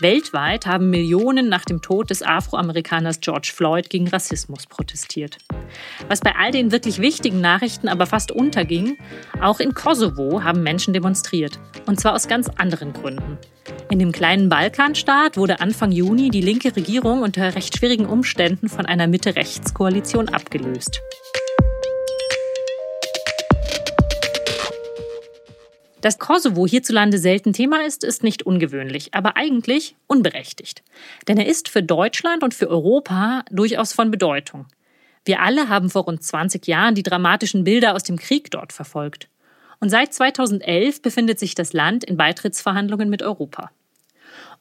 [0.00, 5.36] Weltweit haben Millionen nach dem Tod des Afroamerikaners George Floyd gegen Rassismus protestiert.
[6.08, 8.96] Was bei all den wirklich wichtigen Nachrichten aber fast unterging,
[9.42, 11.58] auch in Kosovo haben Menschen demonstriert.
[11.86, 13.38] Und zwar aus ganz anderen Gründen.
[13.90, 18.86] In dem kleinen Balkanstaat wurde Anfang Juni die linke Regierung unter recht schwierigen Umständen von
[18.86, 21.00] einer Mitte-Rechts-Koalition abgelöst.
[26.00, 30.82] Dass Kosovo hierzulande selten Thema ist, ist nicht ungewöhnlich, aber eigentlich unberechtigt.
[31.28, 34.66] Denn er ist für Deutschland und für Europa durchaus von Bedeutung.
[35.24, 39.28] Wir alle haben vor rund 20 Jahren die dramatischen Bilder aus dem Krieg dort verfolgt.
[39.80, 43.70] Und seit 2011 befindet sich das Land in Beitrittsverhandlungen mit Europa.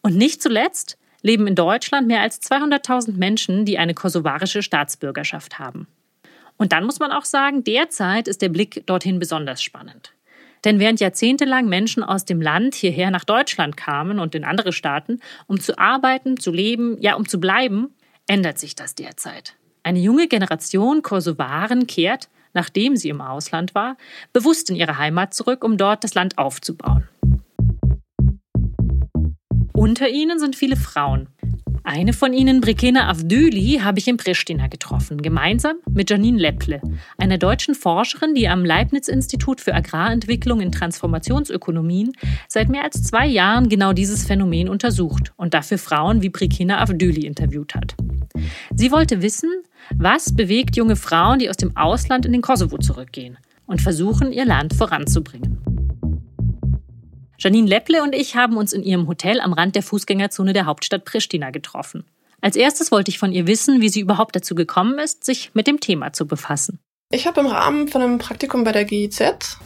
[0.02, 5.88] Und nicht zuletzt leben in Deutschland mehr als 200.000 Menschen, die eine kosovarische Staatsbürgerschaft haben.
[6.58, 10.14] Und dann muss man auch sagen, derzeit ist der Blick dorthin besonders spannend.
[10.66, 15.22] Denn während jahrzehntelang Menschen aus dem Land hierher nach Deutschland kamen und in andere Staaten,
[15.48, 17.94] um zu arbeiten, zu leben, ja um zu bleiben,
[18.28, 19.56] ändert sich das derzeit.
[19.84, 23.98] Eine junge Generation Kosovaren kehrt, nachdem sie im Ausland war,
[24.34, 27.08] bewusst in ihre Heimat zurück, um dort das Land aufzubauen.
[29.74, 31.30] Unter ihnen sind viele Frauen.
[31.84, 36.82] Eine von ihnen, Brikena Avdüli, habe ich in Pristina getroffen, gemeinsam mit Janine Lepple,
[37.18, 42.12] einer deutschen Forscherin, die am Leibniz-Institut für Agrarentwicklung in Transformationsökonomien
[42.48, 47.26] seit mehr als zwei Jahren genau dieses Phänomen untersucht und dafür Frauen wie Brikena Avdüli
[47.26, 47.96] interviewt hat.
[48.76, 49.50] Sie wollte wissen,
[49.98, 54.46] was bewegt junge Frauen, die aus dem Ausland in den Kosovo zurückgehen und versuchen, ihr
[54.46, 55.58] Land voranzubringen.
[57.38, 61.06] Janine Lepple und ich haben uns in ihrem Hotel am Rand der Fußgängerzone der Hauptstadt
[61.06, 62.04] Pristina getroffen.
[62.42, 65.68] Als erstes wollte ich von ihr wissen, wie sie überhaupt dazu gekommen ist, sich mit
[65.68, 66.80] dem Thema zu befassen.
[67.12, 69.20] Ich habe im Rahmen von einem Praktikum bei der GIZ.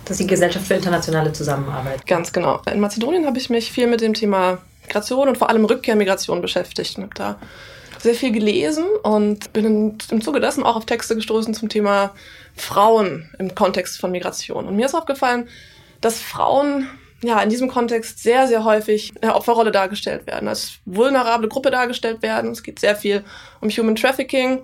[0.05, 2.05] Das ist die Gesellschaft für internationale Zusammenarbeit.
[2.07, 2.61] Ganz genau.
[2.71, 6.97] In Mazedonien habe ich mich viel mit dem Thema Migration und vor allem Rückkehrmigration beschäftigt
[6.97, 7.39] und habe da
[8.03, 12.13] sehr viel gelesen und bin im Zuge dessen auch auf Texte gestoßen zum Thema
[12.53, 14.67] Frauen im Kontext von Migration.
[14.67, 15.47] Und mir ist aufgefallen,
[16.01, 16.89] dass Frauen
[17.23, 21.71] ja, in diesem Kontext sehr, sehr häufig in der Opferrolle dargestellt werden, als vulnerable Gruppe
[21.71, 22.51] dargestellt werden.
[22.51, 23.23] Es geht sehr viel
[23.61, 24.59] um Human Trafficking.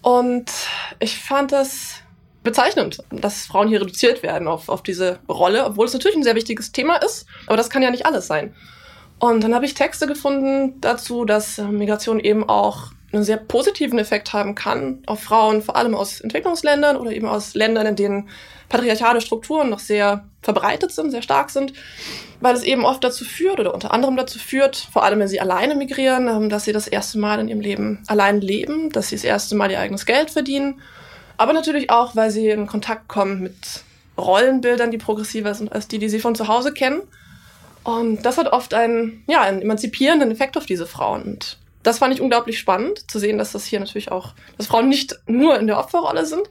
[0.00, 0.52] Und
[1.00, 1.94] ich fand das
[2.44, 6.36] bezeichnend, dass Frauen hier reduziert werden auf, auf diese Rolle, obwohl es natürlich ein sehr
[6.36, 7.26] wichtiges Thema ist.
[7.48, 8.54] Aber das kann ja nicht alles sein.
[9.18, 14.32] Und dann habe ich Texte gefunden dazu, dass Migration eben auch einen sehr positiven Effekt
[14.32, 18.28] haben kann auf Frauen, vor allem aus Entwicklungsländern oder eben aus Ländern, in denen
[18.68, 21.72] patriarchale Strukturen noch sehr verbreitet sind, sehr stark sind,
[22.40, 25.40] weil es eben oft dazu führt oder unter anderem dazu führt, vor allem wenn sie
[25.40, 29.16] alleine migrieren, ähm, dass sie das erste Mal in ihrem Leben allein leben, dass sie
[29.16, 30.80] das erste Mal ihr eigenes Geld verdienen,
[31.36, 33.54] aber natürlich auch, weil sie in Kontakt kommen mit
[34.18, 37.02] Rollenbildern, die progressiver sind als die, die sie von zu Hause kennen.
[37.84, 41.22] Und das hat oft einen, ja, einen emanzipierenden Effekt auf diese Frauen.
[41.22, 44.88] Und das fand ich unglaublich spannend, zu sehen, dass das hier natürlich auch, dass Frauen
[44.88, 46.48] nicht nur in der Opferrolle sind,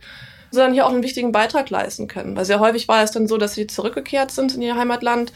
[0.52, 2.36] sondern hier auch einen wichtigen Beitrag leisten können.
[2.36, 5.34] Weil sehr häufig war es dann so, dass sie zurückgekehrt sind in ihr Heimatland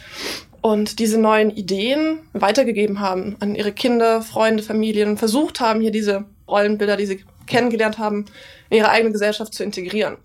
[0.62, 5.91] und diese neuen Ideen weitergegeben haben an ihre Kinder, Freunde, Familien und versucht haben, hier
[5.91, 8.26] diese Rollenbilder, die sie kennengelernt haben,
[8.70, 10.17] in ihre eigene Gesellschaft zu integrieren.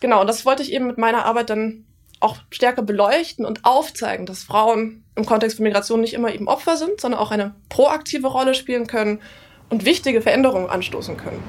[0.00, 1.84] Genau, das wollte ich eben mit meiner Arbeit dann
[2.22, 6.76] auch stärker beleuchten und aufzeigen, dass Frauen im Kontext von Migration nicht immer eben Opfer
[6.76, 9.20] sind, sondern auch eine proaktive Rolle spielen können
[9.68, 11.42] und wichtige Veränderungen anstoßen können.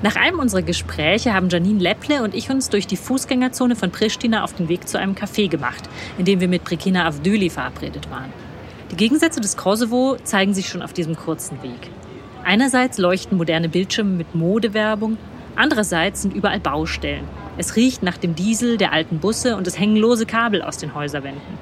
[0.00, 4.44] Nach einem unserer Gespräche haben Janine Lepple und ich uns durch die Fußgängerzone von Pristina
[4.44, 5.88] auf den Weg zu einem Café gemacht,
[6.18, 8.32] in dem wir mit Brikina Avdüli verabredet waren.
[8.92, 11.90] Die Gegensätze des Kosovo zeigen sich schon auf diesem kurzen Weg.
[12.44, 15.18] Einerseits leuchten moderne Bildschirme mit Modewerbung,
[15.56, 17.24] andererseits sind überall Baustellen.
[17.58, 20.94] Es riecht nach dem Diesel der alten Busse und es hängen lose Kabel aus den
[20.94, 21.58] Häuserwänden.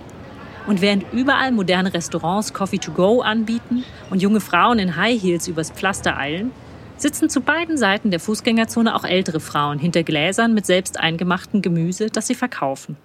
[0.67, 5.49] Und während überall moderne Restaurants Coffee to go anbieten und junge Frauen in High Heels
[5.49, 6.51] übers Pflaster eilen,
[6.99, 12.11] sitzen zu beiden Seiten der Fußgängerzone auch ältere Frauen hinter Gläsern mit selbst eingemachten Gemüse,
[12.11, 12.97] das sie verkaufen.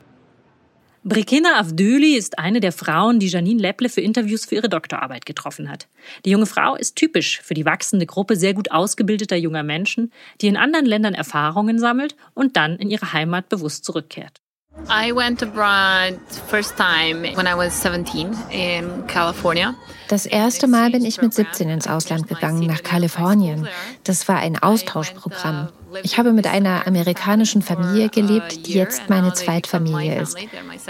[1.03, 5.67] Brikina Avdüli ist eine der Frauen, die Janine Lepple für Interviews für ihre Doktorarbeit getroffen
[5.67, 5.87] hat.
[6.25, 10.11] Die junge Frau ist typisch für die wachsende Gruppe sehr gut ausgebildeter junger Menschen,
[10.41, 14.41] die in anderen Ländern Erfahrungen sammelt und dann in ihre Heimat bewusst zurückkehrt.
[14.89, 19.73] I went abroad first time when I was 17 in California.
[20.07, 23.67] Das erste Mal bin ich mit 17 ins Ausland gegangen, nach Kalifornien.
[24.03, 25.69] Das war ein Austauschprogramm.
[26.03, 30.37] Ich habe mit einer amerikanischen Familie gelebt, die jetzt meine Zweitfamilie ist.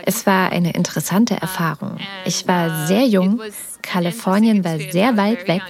[0.05, 1.97] Es war eine interessante Erfahrung.
[2.25, 3.41] Ich war sehr jung,
[3.81, 5.63] Kalifornien war sehr weit weg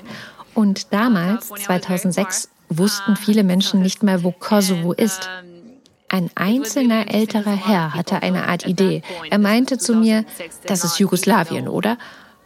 [0.53, 5.29] und damals, 2006, wussten viele Menschen nicht mehr, wo Kosovo ist.
[6.09, 9.01] Ein einzelner älterer Herr hatte eine Art Idee.
[9.29, 10.25] Er meinte zu mir,
[10.65, 11.97] das ist Jugoslawien, oder?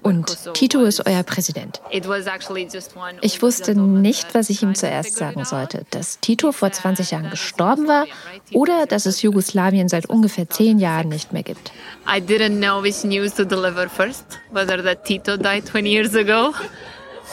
[0.06, 1.81] Und Tito ist euer Präsident.
[1.90, 2.07] Ich
[3.42, 5.84] wusste nicht, was ich ihm zuerst sagen sollte.
[5.90, 8.06] Dass Tito vor 20 Jahren gestorben war
[8.54, 11.72] oder dass es Jugoslawien seit ungefähr zehn Jahren nicht mehr gibt.
[12.07, 16.54] I didn't know which news to deliver first, whether that Tito died 20 years ago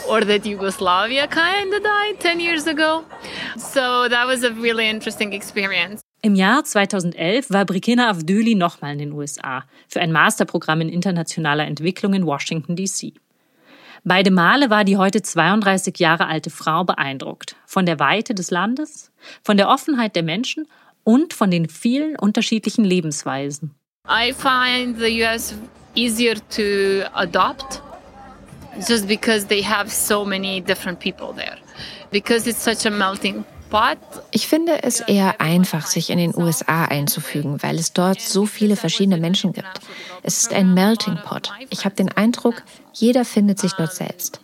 [0.09, 3.05] or that Yugoslavia kind of died 10 years ago.
[3.59, 6.01] So that was a really interesting experience.
[6.25, 11.67] Im Jahr 2011 war Brikina Avdüli nochmal in den USA für ein Masterprogramm in internationaler
[11.67, 13.15] Entwicklung in Washington, D.C.
[14.05, 19.11] Beide Male war die heute 32 Jahre alte Frau beeindruckt von der Weite des Landes,
[19.43, 20.69] von der Offenheit der Menschen
[21.03, 23.75] und von den vielen unterschiedlichen Lebensweisen.
[24.09, 25.57] I find the US
[25.97, 27.83] easier to adopt
[28.79, 31.59] just because they have so many different people there.
[32.13, 33.45] Because it's such a melting
[34.31, 38.77] ich finde es eher einfach, sich in den USA einzufügen, weil es dort so viele
[38.77, 39.81] verschiedene Menschen gibt.
[40.23, 41.51] Es ist ein Melting Pot.
[41.71, 44.41] Ich habe den Eindruck, jeder findet sich dort selbst.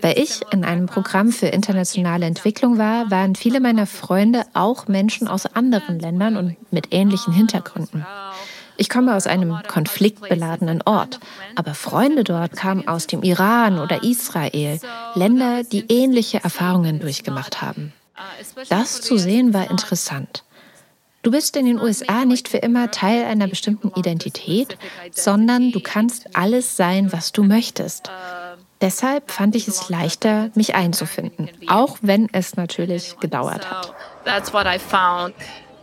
[0.00, 5.28] Weil ich in einem Programm für internationale Entwicklung war, waren viele meiner Freunde auch Menschen
[5.28, 8.06] aus anderen Ländern und mit ähnlichen Hintergründen.
[8.78, 11.20] Ich komme aus einem konfliktbeladenen Ort,
[11.54, 14.80] aber Freunde dort kamen aus dem Iran oder Israel,
[15.14, 17.92] Länder, die ähnliche Erfahrungen durchgemacht haben.
[18.68, 20.44] Das zu sehen war interessant.
[21.22, 24.76] Du bist in den USA nicht für immer Teil einer bestimmten Identität,
[25.12, 28.10] sondern du kannst alles sein, was du möchtest.
[28.80, 33.94] Deshalb fand ich es leichter, mich einzufinden, auch wenn es natürlich gedauert hat.
[34.24, 35.34] That's what I found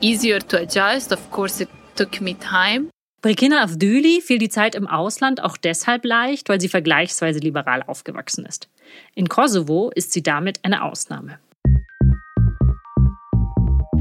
[0.01, 1.13] easier to adjust.
[1.13, 2.89] Of course, it took me time.
[3.21, 8.45] Brikina Avdüli fiel die Zeit im Ausland auch deshalb leicht, weil sie vergleichsweise liberal aufgewachsen
[8.45, 8.69] ist.
[9.15, 11.39] In Kosovo ist sie damit eine Ausnahme.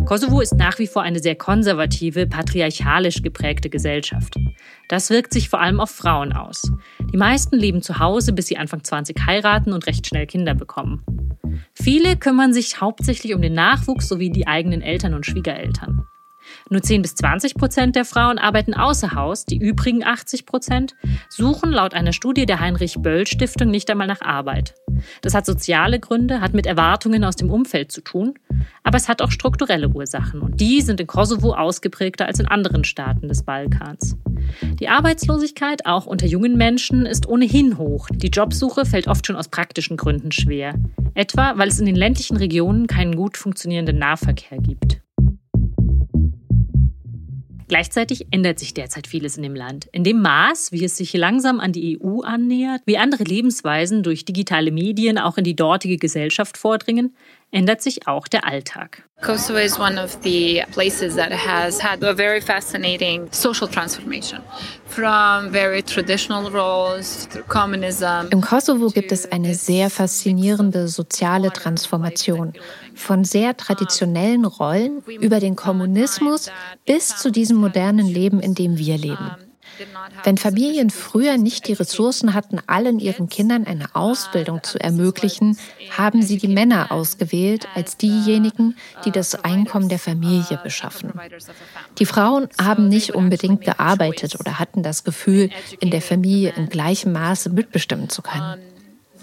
[0.09, 4.37] Kosovo ist nach wie vor eine sehr konservative, patriarchalisch geprägte Gesellschaft.
[4.89, 6.73] Das wirkt sich vor allem auf Frauen aus.
[7.13, 11.05] Die meisten leben zu Hause, bis sie Anfang 20 heiraten und recht schnell Kinder bekommen.
[11.75, 16.07] Viele kümmern sich hauptsächlich um den Nachwuchs sowie die eigenen Eltern und Schwiegereltern.
[16.71, 20.95] Nur 10 bis 20 Prozent der Frauen arbeiten außer Haus, die übrigen 80 Prozent
[21.29, 24.75] suchen laut einer Studie der Heinrich-Böll-Stiftung nicht einmal nach Arbeit.
[25.23, 28.35] Das hat soziale Gründe, hat mit Erwartungen aus dem Umfeld zu tun,
[28.83, 32.85] aber es hat auch strukturelle Ursachen und die sind in Kosovo ausgeprägter als in anderen
[32.85, 34.17] Staaten des Balkans.
[34.81, 38.09] Die Arbeitslosigkeit, auch unter jungen Menschen, ist ohnehin hoch.
[38.13, 40.75] Die Jobsuche fällt oft schon aus praktischen Gründen schwer,
[41.15, 45.01] etwa weil es in den ländlichen Regionen keinen gut funktionierenden Nahverkehr gibt.
[47.69, 49.89] Gleichzeitig ändert sich derzeit vieles in dem Land.
[49.93, 54.25] In dem Maß, wie es sich langsam an die EU annähert, wie andere Lebensweisen durch
[54.25, 57.15] digitale Medien auch in die dortige Gesellschaft vordringen,
[57.51, 59.05] ändert sich auch der Alltag.
[59.21, 64.41] Kosovo is one of the places that has had a very fascinating social transformation
[64.87, 68.29] from very traditional roles through communism.
[68.31, 72.53] Im Kosovo gibt es eine sehr faszinierende soziale Transformation
[72.95, 76.51] von sehr traditionellen Rollen über den Kommunismus
[76.87, 79.48] bis zu diesem modernen Leben, in dem wir leben.
[80.25, 85.59] Wenn Familien früher nicht die Ressourcen hatten, allen ihren Kindern eine Ausbildung zu ermöglichen,
[85.97, 91.13] haben sie die Männer ausgewählt als diejenigen, die das Einkommen der Familie beschaffen.
[91.99, 97.13] Die Frauen haben nicht unbedingt gearbeitet oder hatten das Gefühl, in der Familie in gleichem
[97.13, 98.61] Maße mitbestimmen zu können.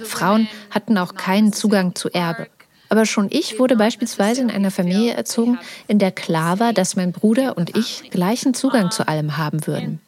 [0.03, 2.47] Frauen hatten auch keinen Zugang zu Erbe.
[2.89, 5.57] Aber schon ich wurde beispielsweise in einer Familie erzogen,
[5.87, 9.99] in der klar war, dass mein Bruder und ich gleichen Zugang zu allem haben würden.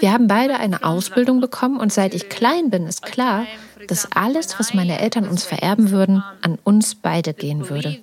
[0.00, 3.46] Wir haben beide eine Ausbildung bekommen und seit ich klein bin, ist klar,
[3.88, 7.98] dass alles, was meine Eltern uns vererben würden, an uns beide gehen würde.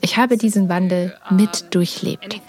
[0.00, 2.40] Ich habe diesen Wandel mit durchlebt.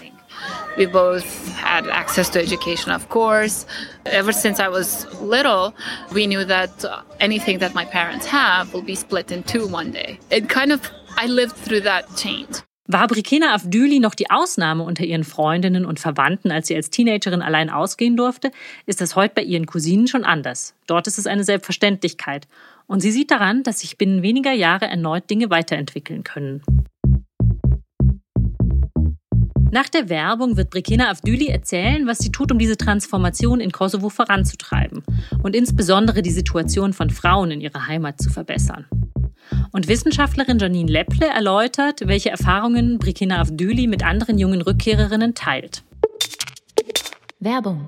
[0.78, 1.26] We both
[1.62, 3.66] had access to education, of course.
[4.06, 5.74] Ever since I was little,
[6.14, 6.72] we knew that
[7.20, 10.18] anything that my parents have will be split in two one day.
[10.30, 10.82] It kind of,
[11.18, 12.64] I lived through that change.
[12.94, 17.42] War Brikena Avdüli noch die Ausnahme unter ihren Freundinnen und Verwandten, als sie als Teenagerin
[17.42, 18.52] allein ausgehen durfte,
[18.86, 20.76] ist das heute bei ihren Cousinen schon anders.
[20.88, 22.50] Dort ist es eine Selbstverständlichkeit.
[22.88, 26.64] Und sie sieht daran, dass sich binnen weniger Jahre erneut Dinge weiterentwickeln können.
[29.72, 34.10] Nach der Werbung wird Brikina Avdüli erzählen, was sie tut, um diese Transformation in Kosovo
[34.10, 35.02] voranzutreiben
[35.42, 38.86] und insbesondere die Situation von Frauen in ihrer Heimat zu verbessern.
[39.72, 45.84] Und Wissenschaftlerin Janine Lepple erläutert, welche Erfahrungen Brikina Avdüli mit anderen jungen Rückkehrerinnen teilt.
[47.40, 47.88] Werbung.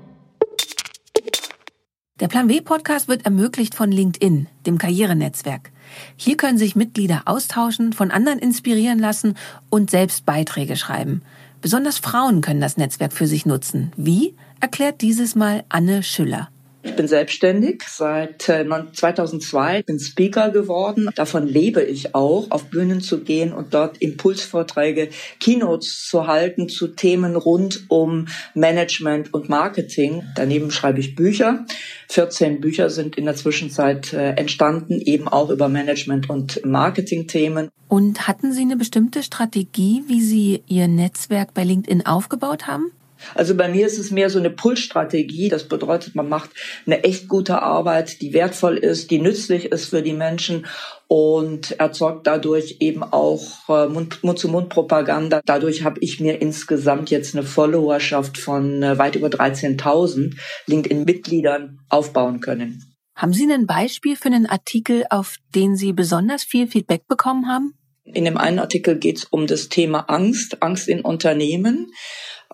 [2.20, 5.72] Der Plan W Podcast wird ermöglicht von LinkedIn, dem Karrierenetzwerk.
[6.16, 9.34] Hier können sich Mitglieder austauschen, von anderen inspirieren lassen
[9.68, 11.22] und selbst Beiträge schreiben.
[11.60, 13.92] Besonders Frauen können das Netzwerk für sich nutzen.
[13.96, 14.36] Wie?
[14.60, 16.50] Erklärt dieses Mal Anne Schüller.
[16.86, 21.08] Ich bin selbstständig seit 2002, äh, bin Speaker geworden.
[21.16, 25.08] Davon lebe ich auch, auf Bühnen zu gehen und dort Impulsvorträge,
[25.40, 30.24] Keynotes zu halten zu Themen rund um Management und Marketing.
[30.36, 31.64] Daneben schreibe ich Bücher.
[32.10, 37.70] 14 Bücher sind in der Zwischenzeit äh, entstanden, eben auch über Management und Marketing-Themen.
[37.88, 42.92] Und hatten Sie eine bestimmte Strategie, wie Sie Ihr Netzwerk bei LinkedIn aufgebaut haben?
[43.34, 45.48] Also bei mir ist es mehr so eine Pull-Strategie.
[45.48, 46.50] Das bedeutet, man macht
[46.86, 50.66] eine echt gute Arbeit, die wertvoll ist, die nützlich ist für die Menschen
[51.08, 55.40] und erzeugt dadurch eben auch äh, Mund-zu-Mund-Propaganda.
[55.44, 62.40] Dadurch habe ich mir insgesamt jetzt eine Followerschaft von äh, weit über 13.000 LinkedIn-Mitgliedern aufbauen
[62.40, 62.82] können.
[63.14, 67.74] Haben Sie ein Beispiel für einen Artikel, auf den Sie besonders viel Feedback bekommen haben?
[68.04, 71.92] In dem einen Artikel geht es um das Thema Angst, Angst in Unternehmen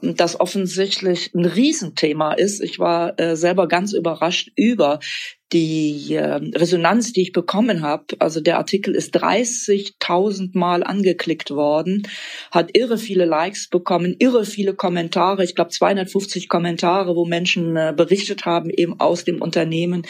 [0.02, 2.60] das offensichtlich ein Riesenthema ist.
[2.60, 5.00] Ich war äh, selber ganz überrascht über
[5.52, 12.06] die äh, Resonanz, die ich bekommen habe, also der Artikel ist 30.000 Mal angeklickt worden,
[12.52, 17.92] hat irre viele Likes bekommen, irre viele Kommentare, ich glaube 250 Kommentare, wo Menschen äh,
[17.96, 20.02] berichtet haben eben aus dem Unternehmen,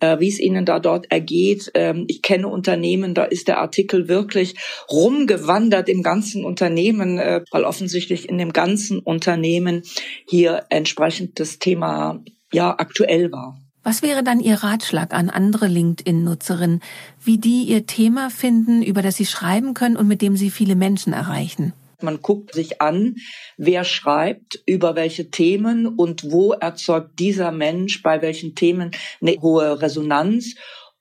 [0.00, 1.70] äh, wie es ihnen da dort ergeht.
[1.74, 4.54] Ähm, ich kenne Unternehmen, da ist der Artikel wirklich
[4.90, 9.82] rumgewandert im ganzen Unternehmen, äh, weil offensichtlich in dem ganzen Unternehmen
[10.26, 12.22] hier entsprechend das Thema
[12.52, 13.58] ja aktuell war.
[13.86, 16.80] Was wäre dann Ihr Ratschlag an andere LinkedIn-Nutzerinnen,
[17.22, 20.74] wie die Ihr Thema finden, über das Sie schreiben können und mit dem Sie viele
[20.74, 21.72] Menschen erreichen?
[22.00, 23.14] Man guckt sich an,
[23.56, 28.90] wer schreibt, über welche Themen und wo erzeugt dieser Mensch bei welchen Themen
[29.22, 30.56] eine hohe Resonanz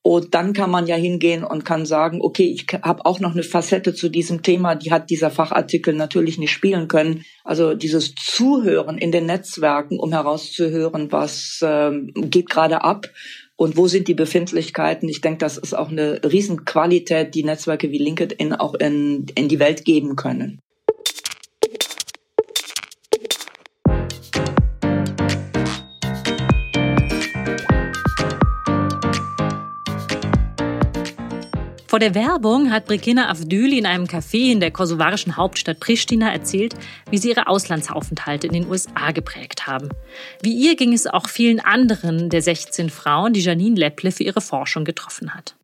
[0.07, 3.41] und dann kann man ja hingehen und kann sagen, okay, ich habe auch noch eine
[3.41, 7.25] Facette zu diesem Thema, die hat dieser Fachartikel natürlich nicht spielen können.
[7.43, 13.09] Also dieses Zuhören in den Netzwerken, um herauszuhören, was ähm, geht gerade ab
[13.55, 15.09] und wo sind die Befindlichkeiten.
[15.09, 19.57] Ich denke, das ist auch eine Riesenqualität, die Netzwerke wie LinkedIn auch in, in die
[19.57, 20.61] Welt geben können.
[31.95, 36.75] Vor der Werbung hat Brikina Avdüli in einem Café in der kosovarischen Hauptstadt Pristina erzählt,
[37.09, 39.87] wie sie ihre Auslandsaufenthalte in den USA geprägt haben.
[40.41, 44.41] Wie ihr ging es auch vielen anderen der 16 Frauen, die Janine Lepple für ihre
[44.41, 45.55] Forschung getroffen hat.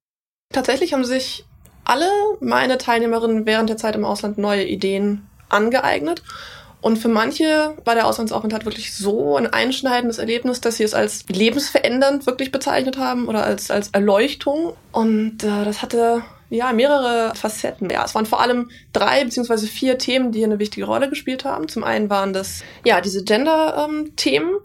[0.53, 1.43] Tatsächlich haben sich
[1.83, 2.07] alle
[2.39, 6.23] meine Teilnehmerinnen während der Zeit im Ausland neue Ideen angeeignet.
[6.81, 11.25] Und für manche war der Auslandsaufenthalt wirklich so ein einschneidendes Erlebnis, dass sie es als
[11.29, 14.73] lebensverändernd wirklich bezeichnet haben oder als, als Erleuchtung.
[14.91, 17.89] Und äh, das hatte ja mehrere Facetten.
[17.89, 21.45] Ja, es waren vor allem drei beziehungsweise vier Themen, die hier eine wichtige Rolle gespielt
[21.45, 21.67] haben.
[21.67, 24.49] Zum einen waren das ja diese Gender-Themen.
[24.49, 24.61] Ähm,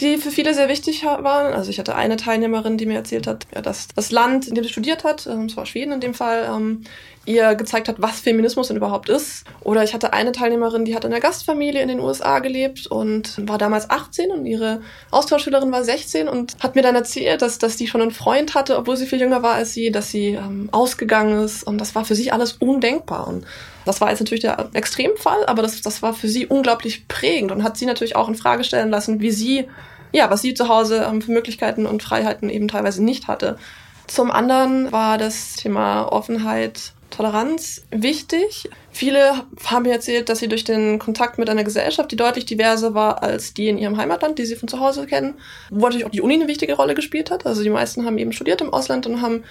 [0.00, 1.54] die für viele sehr wichtig waren.
[1.54, 4.64] Also ich hatte eine Teilnehmerin, die mir erzählt hat, ja, dass das Land, in dem
[4.64, 6.82] sie studiert hat, ähm, es war Schweden in dem Fall, ähm,
[7.26, 9.44] ihr gezeigt hat, was Feminismus denn überhaupt ist.
[9.62, 13.48] Oder ich hatte eine Teilnehmerin, die hat in einer Gastfamilie in den USA gelebt und
[13.48, 17.76] war damals 18 und ihre Austauschschülerin war 16 und hat mir dann erzählt, dass, dass
[17.76, 20.68] die schon einen Freund hatte, obwohl sie viel jünger war als sie, dass sie ähm,
[20.72, 23.26] ausgegangen ist und das war für sie alles undenkbar.
[23.26, 23.44] Und
[23.84, 27.62] das war jetzt natürlich der Extremfall, aber das, das war für sie unglaublich prägend und
[27.62, 29.68] hat sie natürlich auch in Frage stellen lassen, wie sie,
[30.12, 33.58] ja, was sie zu Hause ähm, für Möglichkeiten und Freiheiten eben teilweise nicht hatte.
[34.06, 38.68] Zum anderen war das Thema Offenheit Toleranz wichtig.
[38.90, 42.94] Viele haben mir erzählt, dass sie durch den Kontakt mit einer Gesellschaft, die deutlich diverser
[42.94, 45.34] war als die in ihrem Heimatland, die sie von zu Hause kennen,
[45.70, 47.46] wo natürlich auch die Uni eine wichtige Rolle gespielt hat.
[47.46, 49.44] Also die meisten haben eben studiert im Ausland und haben,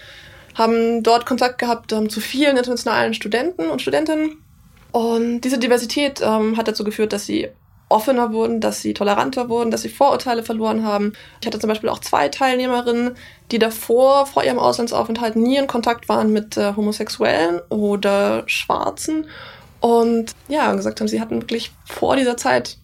[0.56, 4.38] haben dort Kontakt gehabt ähm, zu vielen internationalen Studenten und Studentinnen.
[4.92, 7.48] Und diese Diversität ähm, hat dazu geführt, dass sie
[7.94, 11.14] offener wurden, dass sie toleranter wurden, dass sie Vorurteile verloren haben.
[11.40, 13.16] Ich hatte zum Beispiel auch zwei Teilnehmerinnen,
[13.52, 19.28] die davor, vor ihrem Auslandsaufenthalt, nie in Kontakt waren mit äh, Homosexuellen oder Schwarzen
[19.80, 22.78] Und ja, gesagt haben, sie hatten wirklich vor dieser Zeit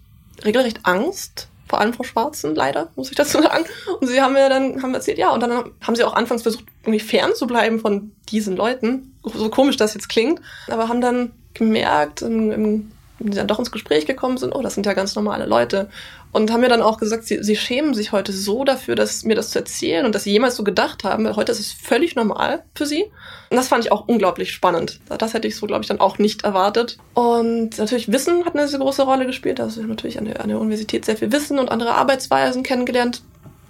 [0.46, 3.66] regelrecht Angst, vor allem vor Schwarzen, leider, muss ich dazu sagen.
[4.00, 6.66] Und sie haben mir dann haben erzählt, ja, und dann haben sie auch anfangs versucht,
[6.84, 9.16] irgendwie fern zu bleiben von diesen Leuten.
[9.24, 10.40] So komisch das jetzt klingt.
[10.68, 14.74] Aber haben dann gemerkt, im, im die dann doch ins Gespräch gekommen sind, oh, das
[14.74, 15.90] sind ja ganz normale Leute.
[16.32, 19.36] Und haben mir dann auch gesagt, sie, sie schämen sich heute so dafür, dass mir
[19.36, 22.16] das zu erzählen und dass sie jemals so gedacht haben, weil heute ist es völlig
[22.16, 23.06] normal für sie.
[23.50, 25.00] Und das fand ich auch unglaublich spannend.
[25.18, 26.98] Das hätte ich so, glaube ich, dann auch nicht erwartet.
[27.16, 29.60] Und natürlich Wissen hat eine sehr große Rolle gespielt.
[29.60, 33.24] Also natürlich an der, an der Universität sehr viel Wissen und andere Arbeitsweisen kennengelernt,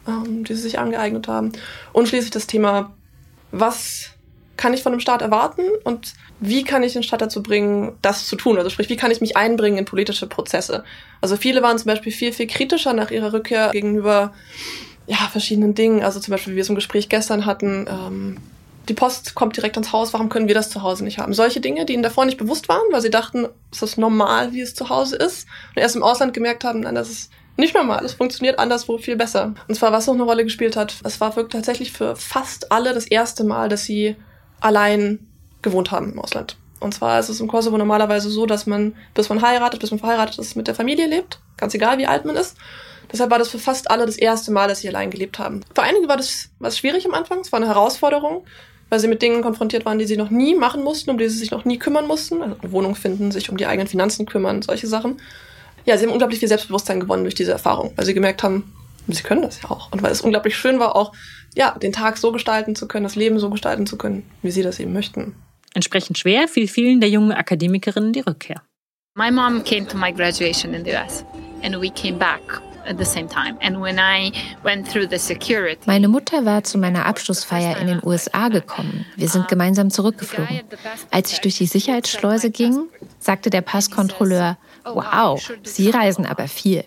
[0.08, 1.53] ähm, die sie sich angeeignet haben.
[1.94, 2.94] Und schließlich das Thema,
[3.51, 4.10] was
[4.58, 8.27] kann ich von einem Staat erwarten und wie kann ich den Staat dazu bringen, das
[8.27, 8.58] zu tun?
[8.58, 10.84] Also sprich, wie kann ich mich einbringen in politische Prozesse?
[11.22, 14.34] Also viele waren zum Beispiel viel, viel kritischer nach ihrer Rückkehr gegenüber
[15.08, 16.03] ja, verschiedenen Dingen.
[16.03, 18.38] Also zum Beispiel, wie wir es im Gespräch gestern hatten, ähm,
[18.88, 21.34] die Post kommt direkt ans Haus, warum können wir das zu Hause nicht haben?
[21.34, 24.74] Solche Dinge, die ihnen davor nicht bewusst waren, weil sie dachten, ist normal, wie es
[24.74, 25.48] zu Hause ist.
[25.75, 29.15] Und erst im Ausland gemerkt haben, nein, das ist nicht normal, es funktioniert anderswo viel
[29.15, 29.53] besser.
[29.67, 32.93] Und zwar, was noch eine Rolle gespielt hat, es war wirklich tatsächlich für fast alle
[32.93, 34.15] das erste Mal, dass sie
[34.62, 35.28] allein
[35.62, 36.58] gewohnt haben im Ausland.
[36.80, 40.00] Und zwar ist es im Kosovo normalerweise so, dass man, bis man heiratet, bis man
[40.00, 41.39] verheiratet ist, mit der Familie lebt.
[41.58, 42.56] Ganz egal, wie alt man ist.
[43.12, 45.62] Deshalb war das für fast alle das erste Mal, dass sie allein gelebt haben.
[45.74, 47.39] Für einige war das was schwierig am Anfang.
[47.39, 48.46] Es war eine Herausforderung,
[48.89, 51.38] weil sie mit Dingen konfrontiert waren, die sie noch nie machen mussten, um die sie
[51.38, 52.42] sich noch nie kümmern mussten.
[52.42, 55.20] Also eine Wohnung finden, sich um die eigenen Finanzen kümmern, solche Sachen.
[55.86, 58.74] Ja, sie haben unglaublich viel Selbstbewusstsein gewonnen durch diese Erfahrung, weil sie gemerkt haben,
[59.08, 59.92] sie können das ja auch.
[59.92, 61.13] Und weil es unglaublich schön war, auch
[61.56, 64.62] ja, den Tag so gestalten zu können, das Leben so gestalten zu können, wie sie
[64.62, 65.36] das eben möchten.
[65.74, 68.62] Entsprechend schwer fiel vielen der jungen Akademikerinnen die Rückkehr.
[69.16, 71.26] My mom came to my graduation in the US
[71.64, 72.62] and we came back
[75.86, 79.06] meine Mutter war zu meiner Abschlussfeier in den USA gekommen.
[79.16, 80.62] Wir sind gemeinsam zurückgeflogen.
[81.12, 82.88] Als ich durch die Sicherheitsschleuse ging,
[83.20, 86.84] sagte der Passkontrolleur, wow, Sie reisen aber viel.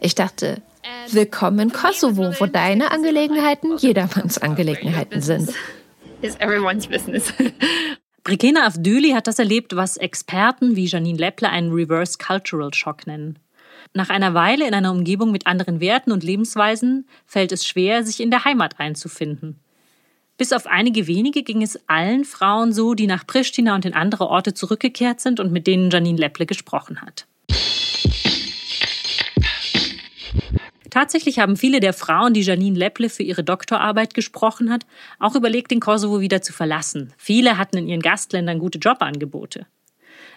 [0.00, 0.62] Ich dachte,
[1.10, 5.52] Willkommen in Kosovo, wo deine Angelegenheiten jedermanns Angelegenheiten sind.
[6.22, 7.32] Is everyone's business.
[8.24, 13.38] Brikena Avdüli hat das erlebt, was Experten wie Janine Lepple einen Reverse Cultural Shock nennen.
[13.92, 18.20] Nach einer Weile in einer Umgebung mit anderen Werten und Lebensweisen fällt es schwer, sich
[18.20, 19.60] in der Heimat einzufinden.
[20.38, 24.26] Bis auf einige wenige ging es allen Frauen so, die nach Pristina und in andere
[24.26, 27.26] Orte zurückgekehrt sind und mit denen Janine Lepple gesprochen hat.
[30.94, 34.86] Tatsächlich haben viele der Frauen, die Janine Lepple für ihre Doktorarbeit gesprochen hat,
[35.18, 37.12] auch überlegt, den Kosovo wieder zu verlassen.
[37.18, 39.66] Viele hatten in ihren Gastländern gute Jobangebote.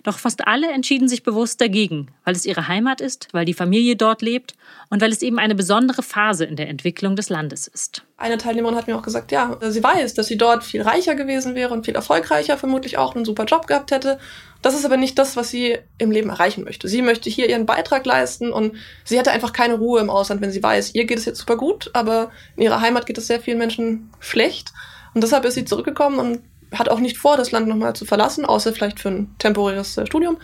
[0.03, 3.95] Doch fast alle entschieden sich bewusst dagegen, weil es ihre Heimat ist, weil die Familie
[3.95, 4.55] dort lebt
[4.89, 8.03] und weil es eben eine besondere Phase in der Entwicklung des Landes ist.
[8.17, 11.55] Eine Teilnehmerin hat mir auch gesagt, ja, sie weiß, dass sie dort viel reicher gewesen
[11.55, 14.19] wäre und viel erfolgreicher, vermutlich auch einen super Job gehabt hätte.
[14.61, 16.87] Das ist aber nicht das, was sie im Leben erreichen möchte.
[16.87, 20.51] Sie möchte hier ihren Beitrag leisten und sie hätte einfach keine Ruhe im Ausland, wenn
[20.51, 23.39] sie weiß, ihr geht es jetzt super gut, aber in ihrer Heimat geht es sehr
[23.39, 24.71] vielen Menschen schlecht.
[25.13, 26.41] Und deshalb ist sie zurückgekommen und
[26.73, 30.05] hat auch nicht vor, das Land nochmal zu verlassen, außer vielleicht für ein temporäres äh,
[30.05, 30.37] Studium,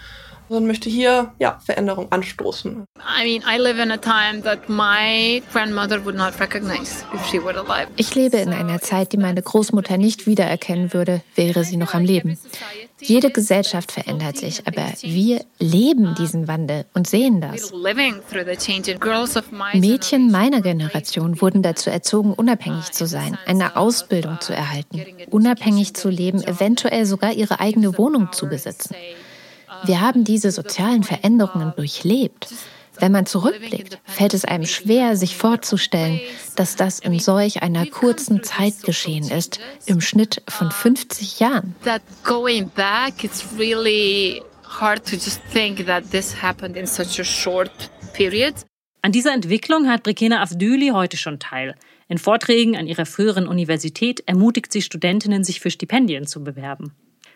[0.49, 2.85] sondern möchte hier ja, Veränderung anstoßen.
[2.97, 7.43] I mean, I live in a time that my grandmother would not recognize if she
[7.43, 7.87] were alive.
[7.97, 12.03] Ich lebe in einer Zeit, die meine Großmutter nicht wiedererkennen würde, wäre sie noch am
[12.03, 12.37] Leben.
[13.01, 17.73] Jede Gesellschaft verändert sich, aber wir leben diesen Wandel und sehen das.
[19.73, 26.09] Mädchen meiner Generation wurden dazu erzogen, unabhängig zu sein, eine Ausbildung zu erhalten, unabhängig zu
[26.09, 28.95] leben, eventuell sogar ihre eigene Wohnung zu besitzen.
[29.85, 32.53] Wir haben diese sozialen Veränderungen durchlebt.
[32.99, 36.21] Wenn man zurückblickt, fällt es einem schwer, sich vorzustellen,
[36.55, 41.75] dass das in solch einer kurzen Zeit geschehen ist, im Schnitt von 50 Jahren.
[49.01, 51.75] An dieser Entwicklung hat Brikena Avdüli heute schon teil.
[52.07, 56.93] In Vorträgen an ihrer früheren Universität ermutigt sie Studentinnen, sich für Stipendien zu bewerben.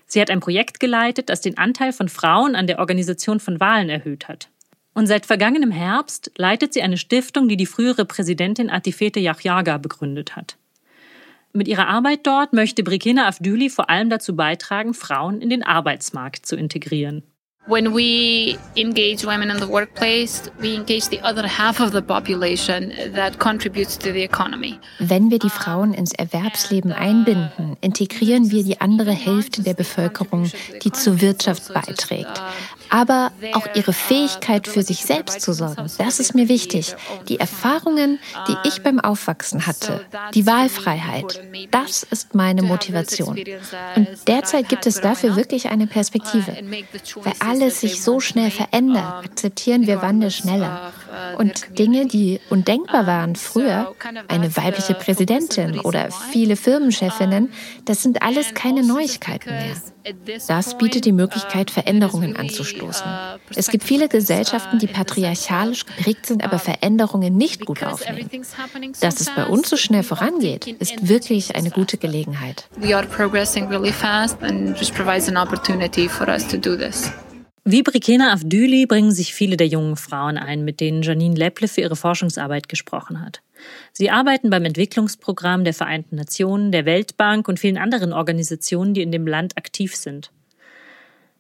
[0.08, 3.89] Sie hat ein Projekt geleitet, das den Anteil von Frauen an der Organisation von Wahlen
[3.89, 4.50] erhöht hat.
[4.93, 10.36] Und seit vergangenem Herbst leitet sie eine Stiftung, die die frühere Präsidentin Atifete Yahyaga begründet
[10.36, 10.58] hat.
[11.54, 16.46] Mit ihrer Arbeit dort möchte Brikina Avdüli vor allem dazu beitragen, Frauen in den Arbeitsmarkt
[16.46, 17.24] zu integrieren.
[17.67, 22.93] When we engage women in the workplace, we engage the other half of the population
[23.13, 24.80] that contributes to the economy.
[24.99, 30.49] Wenn wir die Frauen ins Erwerbsleben einbinden, integrieren wir die andere Hälfte der Bevölkerung,
[30.82, 32.41] die zur Wirtschaft beiträgt.
[32.89, 35.86] Aber auch ihre Fähigkeit für sich selbst zu sorgen.
[35.97, 36.95] Das ist mir wichtig.
[37.28, 43.38] Die Erfahrungen, die ich beim Aufwachsen hatte, die Wahlfreiheit, das ist meine Motivation.
[43.95, 46.56] Und derzeit gibt es dafür wirklich eine Perspektive.
[47.23, 50.91] Weil alles sich so schnell verändert, akzeptieren wir Wandel schneller.
[51.38, 53.96] Und Dinge, die undenkbar waren früher,
[54.28, 57.52] eine weibliche Präsidentin oder viele Firmenchefinnen,
[57.86, 59.76] das sind alles keine Neuigkeiten mehr.
[60.48, 63.06] Das bietet die Möglichkeit, Veränderungen anzustoßen.
[63.56, 68.30] Es gibt viele Gesellschaften, die patriarchalisch geprägt sind, aber Veränderungen nicht gut aufnehmen.
[69.02, 72.67] Dass es bei uns so schnell vorangeht, ist wirklich eine gute Gelegenheit.
[72.78, 77.12] We are progressing really fast and just provides an opportunity for us to do this.
[77.69, 81.82] Wie Brikena Avdüli bringen sich viele der jungen Frauen ein, mit denen Janine Lepple für
[81.82, 83.41] ihre Forschungsarbeit gesprochen hat.
[83.91, 89.12] Sie arbeiten beim Entwicklungsprogramm der Vereinten Nationen, der Weltbank und vielen anderen Organisationen, die in
[89.12, 90.32] dem Land aktiv sind.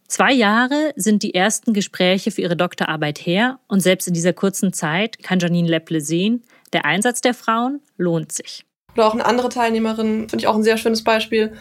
[0.09, 4.73] Zwei Jahre sind die ersten Gespräche für ihre Doktorarbeit her und selbst in dieser kurzen
[4.73, 8.65] Zeit kann Janine Lepple sehen, der Einsatz der Frauen lohnt sich.
[8.95, 11.53] Oder auch eine andere Teilnehmerin, finde ich auch ein sehr schönes Beispiel,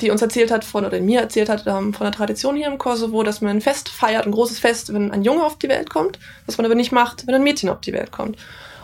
[0.00, 2.78] die uns erzählt hat von, oder mir erzählt hat ähm, von der Tradition hier im
[2.78, 5.90] Kosovo, dass man ein Fest feiert, ein großes Fest, wenn ein Junge auf die Welt
[5.90, 8.36] kommt, was man aber nicht macht, wenn ein Mädchen auf die Welt kommt.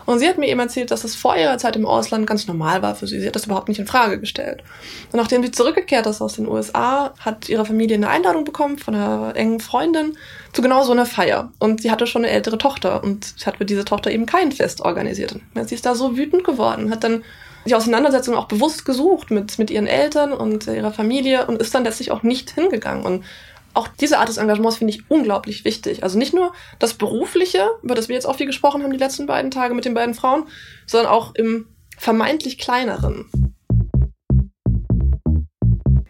[0.09, 2.81] Und sie hat mir eben erzählt, dass das vor ihrer Zeit im Ausland ganz normal
[2.81, 3.19] war für sie.
[3.19, 4.63] Sie hat das überhaupt nicht in Frage gestellt.
[5.11, 8.95] Und nachdem sie zurückgekehrt ist aus den USA, hat ihre Familie eine Einladung bekommen von
[8.95, 10.17] einer engen Freundin
[10.51, 11.51] zu genau so einer Feier.
[11.59, 14.81] Und sie hatte schon eine ältere Tochter und hat für diese Tochter eben kein Fest
[14.81, 15.35] organisiert.
[15.53, 17.23] Und sie ist da so wütend geworden, hat dann
[17.65, 21.83] die Auseinandersetzung auch bewusst gesucht mit, mit ihren Eltern und ihrer Familie und ist dann
[21.83, 23.05] letztlich auch nicht hingegangen.
[23.05, 23.25] Und
[23.73, 26.03] auch diese Art des Engagements finde ich unglaublich wichtig.
[26.03, 29.25] Also nicht nur das Berufliche, über das wir jetzt auch viel gesprochen haben die letzten
[29.25, 30.45] beiden Tage mit den beiden Frauen,
[30.87, 31.67] sondern auch im
[31.97, 33.29] vermeintlich kleineren.